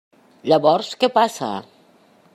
[0.51, 1.51] Llavors, ¿què passa?